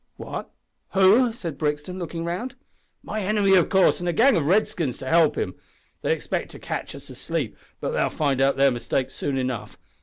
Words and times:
"What 0.17 0.49
who?" 0.93 1.31
said 1.31 1.59
Brixton, 1.59 1.99
looking 1.99 2.25
round. 2.25 2.55
"My 3.03 3.21
enemy, 3.21 3.53
of 3.53 3.69
coorse, 3.69 4.01
an' 4.01 4.07
a 4.07 4.13
gang 4.13 4.35
of 4.35 4.47
redskins 4.47 4.97
to 4.97 5.05
help 5.07 5.37
him. 5.37 5.53
They 6.01 6.11
expect 6.11 6.49
to 6.53 6.57
catch 6.59 6.95
us 6.95 7.11
asleep, 7.11 7.55
but 7.79 7.91
they'll 7.91 8.09
find 8.09 8.41
out 8.41 8.57
their 8.57 8.71
mistake 8.71 9.11
soon 9.11 9.37
enough. 9.37 9.77